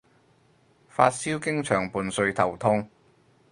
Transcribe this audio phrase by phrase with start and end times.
[0.89, 2.89] 發燒經常伴隨頭痛